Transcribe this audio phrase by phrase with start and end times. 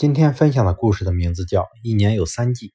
[0.00, 2.68] 今天分享的故事的名字叫《一年有三季》。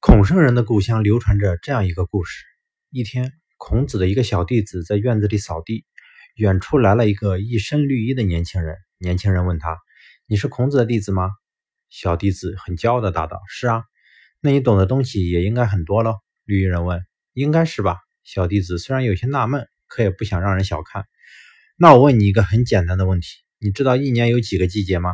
[0.00, 2.46] 孔圣人的故乡流传着这样一个故事：
[2.88, 5.84] 一天，孔子的一个小弟子在院子里扫地，
[6.34, 8.78] 远处来了一个一身绿衣的年轻人。
[8.96, 9.76] 年轻人问他
[10.26, 11.30] ：“你是孔子的弟子吗？”
[11.90, 13.84] 小弟子很骄傲地答道：“是啊。”
[14.40, 16.20] 那你懂的东西也应该很多喽？
[16.46, 21.04] 绿衣人问：“应该是吧？”小弟子虽然有些纳闷，可也不想让人小看。
[21.76, 23.26] 那我问你一个很简单的问题：
[23.58, 25.12] 你知道一年有几个季节吗？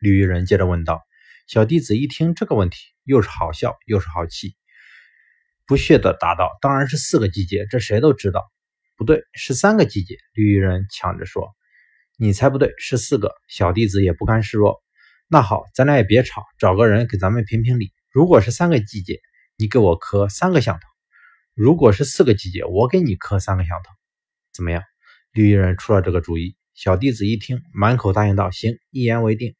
[0.00, 1.02] 绿衣人接着问道
[1.46, 4.56] ：“小弟子一听这个问题，又是好笑又是好气，
[5.66, 8.50] 不屑地答道：‘当然是四个季节，这谁都知道。’
[8.96, 11.54] 不对，是三个季节。”绿衣人抢着说
[12.16, 14.82] ：“你才不对，是四个。”小弟子也不甘示弱
[15.28, 17.92] ：“那好，咱俩也别吵，找个人给咱们评评理。
[18.10, 19.20] 如果是三个季节，
[19.56, 20.86] 你给我磕三个响头；
[21.54, 23.92] 如果是四个季节，我给你磕三个响头，
[24.52, 24.82] 怎么样？”
[25.32, 26.56] 绿衣人出了这个主意。
[26.74, 29.54] 小弟子一听，满口答应道：“行，一言为定。”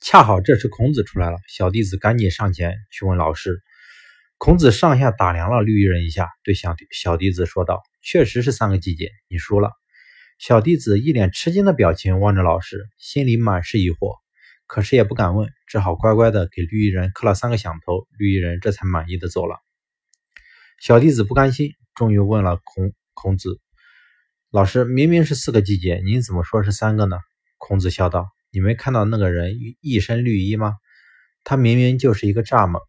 [0.00, 3.62] 恰好这时孔子出来了，小弟子赶紧上前去问老师。
[4.38, 9.72] 孔子上下打量了绿衣人一下，对小弟小弟子说道：“确实是三个季节，你输了。”
[10.38, 14.18] 小弟子一脸吃惊的表情望着老师，心里满是疑惑，
[14.66, 18.06] 可是也不敢问，只好乖乖的给绿衣人磕了三个响头。
[18.18, 19.56] 绿衣人这才满意的走了。
[20.78, 23.58] 小弟子不甘心，终于问了孔孔子
[24.52, 27.16] ：“老师，明明是四个季节，您怎么说是三个呢？”
[27.56, 28.35] 孔子笑道。
[28.56, 30.76] 你没看到那个人一身绿衣吗？
[31.44, 32.80] 他明明就是一个蚱蜢，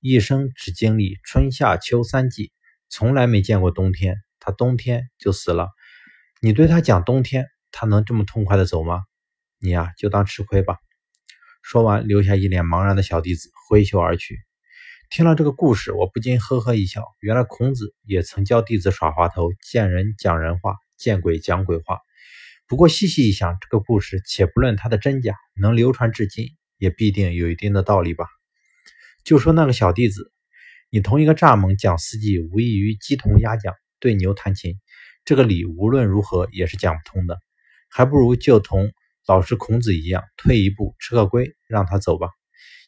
[0.00, 2.50] 一生只经历春夏秋三季，
[2.88, 4.16] 从来没见过冬天。
[4.40, 5.68] 他冬天就死了。
[6.40, 9.04] 你对他讲冬天，他能这么痛快的走吗？
[9.60, 10.78] 你呀，就当吃亏吧。
[11.62, 14.40] 说完，留下一脸茫然的小弟子，挥袖而去。
[15.08, 17.04] 听了这个故事，我不禁呵呵一笑。
[17.20, 22.00] 原来孔子也曾教弟子耍滑头，见人讲人话，见鬼讲鬼话。
[22.72, 28.24] 不过细细一想，这个故事且不论它的真假，能流传至今，也必定有一定的道理吧。
[29.24, 30.32] 就说那个小弟子，
[30.88, 34.78] 你同一个蚱蜢讲四季，无异于鸡同鸭讲，对牛弹琴，
[35.26, 37.38] 这个理无论如何也是讲不通的。
[37.90, 38.90] 还不如就同
[39.26, 42.30] 老师孔子一样，退一步吃个亏，让他走吧。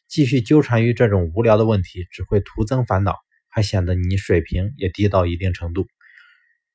[0.07, 3.15] 继续纠缠于这种无聊的问题，只会徒增烦恼，
[3.49, 5.85] 还显得你水平也低到一定程度。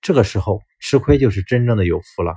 [0.01, 2.37] 这个时候吃亏就是真正的有福了。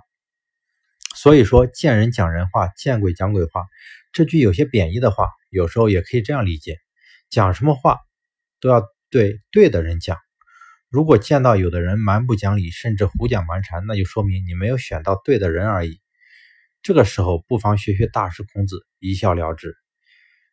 [1.23, 3.65] 所以说，见人讲人话，见鬼讲鬼话，
[4.11, 6.79] 这句有些贬义的话，有时候也可以这样理解：
[7.29, 7.99] 讲什么话
[8.59, 10.17] 都要对对的人讲。
[10.89, 16.01] 如果见到有的人蛮不讲理，甚至胡搅蛮缠，那就说明你没有选到对的人而已。
[16.81, 19.77] 这个时候，不妨学学大师孔子，一笑了之。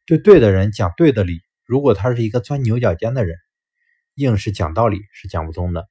[0.07, 3.37] 对对的人讲对的理，如果他是一个钻牛角尖的人，
[4.15, 5.89] 硬是讲道理是讲不通的。